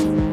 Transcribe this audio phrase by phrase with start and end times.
[0.00, 0.29] Thank you.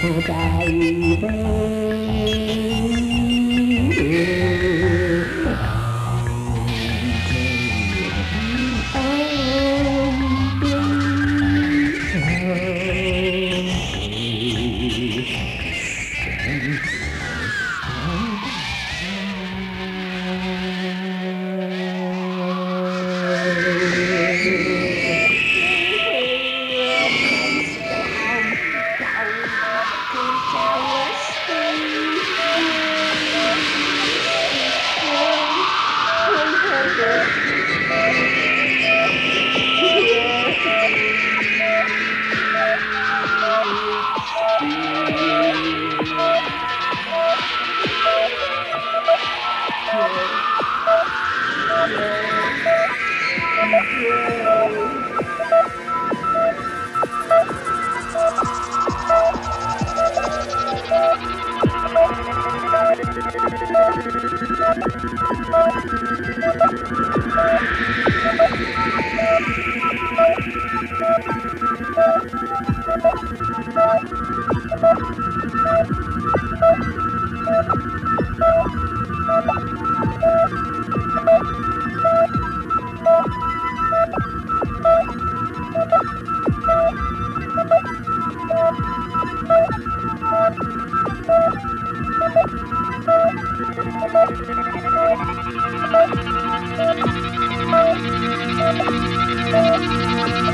[0.00, 1.67] 不该意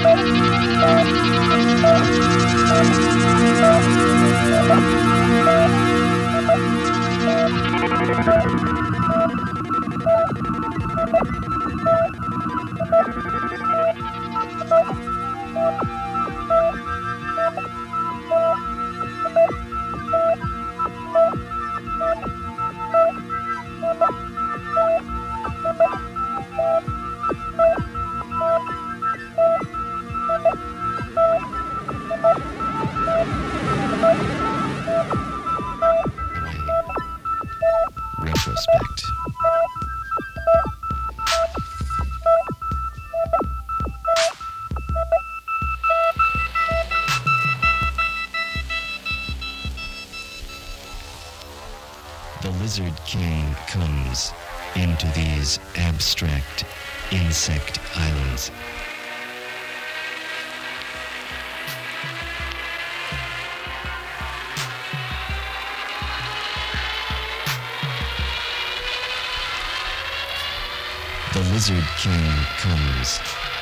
[0.04, 0.44] you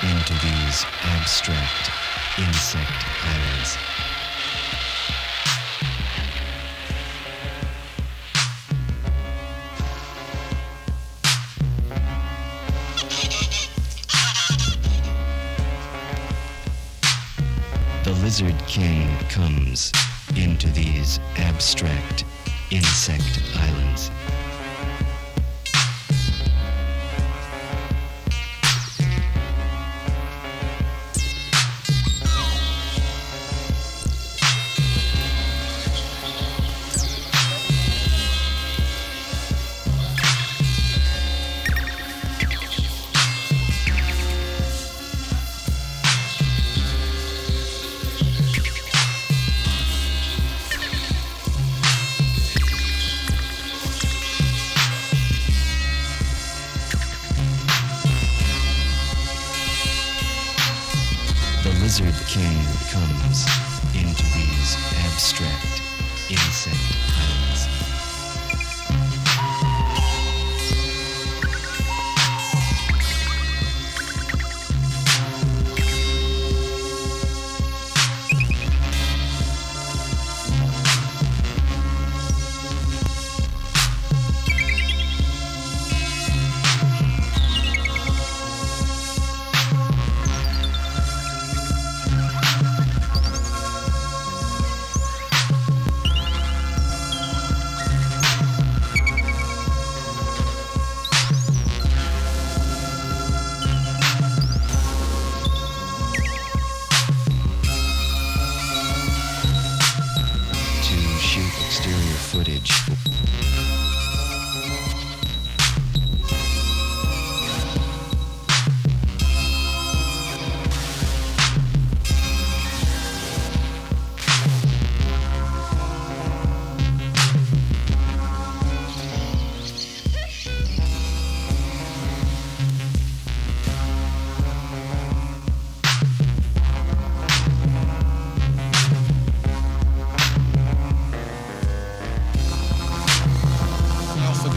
[0.03, 1.91] into these abstract
[2.37, 2.91] insect
[3.23, 3.79] islands.
[18.03, 19.93] The Lizard King comes
[20.37, 22.25] into these abstract
[22.73, 24.11] insect islands.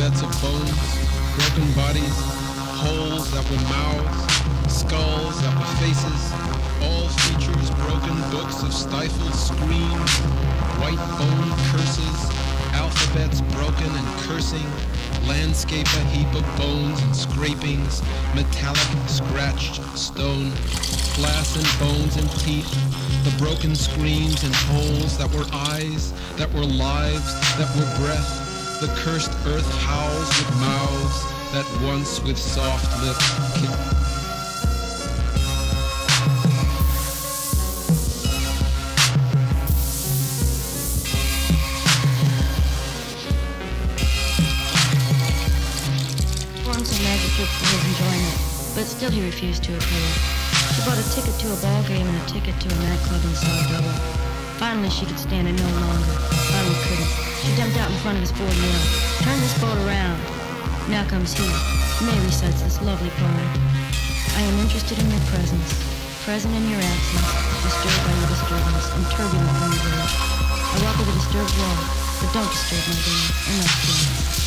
[0.06, 2.18] Alphabets of bones, broken bodies,
[2.78, 6.22] holes that were mouths, skulls that were faces,
[6.86, 10.12] all features broken, books of stifled screams,
[10.78, 12.20] white bone curses,
[12.74, 14.70] alphabets broken and cursing,
[15.28, 18.04] landscape a heap of bones and scrapings,
[18.36, 20.52] metallic scratched stone,
[21.16, 22.70] glass and bones and teeth,
[23.24, 28.45] the broken screams and holes that were eyes, that were lives, that were breath,
[28.86, 31.24] the cursed earth howls with mouths
[31.54, 33.26] that once with soft lips
[47.86, 48.38] enjoyment,
[48.76, 50.08] but still he refused to appear.
[50.74, 53.36] She bought a ticket to a ball game and a ticket to a nightclub in
[53.36, 54.35] Saratoga.
[54.58, 56.16] Finally, she could stand it no longer.
[56.48, 57.12] Finally couldn't.
[57.44, 58.82] She jumped out in front of his Ford Mill.
[59.20, 60.16] Turn this boat around.
[60.88, 61.44] Now comes he.
[62.06, 63.50] May recites this lovely poem.
[64.36, 65.70] I am interested in your presence,
[66.24, 67.30] present in your absence,
[67.68, 70.08] disturbed by your disturbance, and turbulent when your.
[70.08, 71.78] I walk with a disturbed wall,
[72.20, 72.96] but don't disturb my.
[73.60, 74.45] Enough, please.